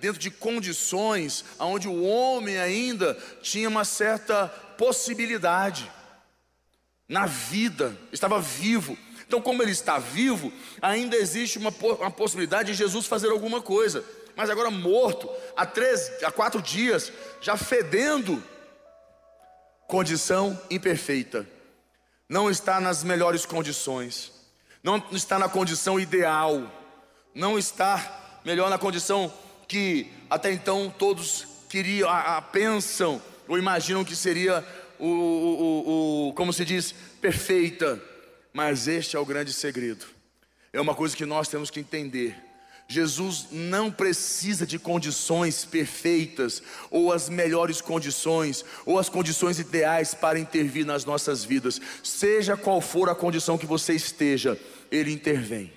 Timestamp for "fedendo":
17.56-18.42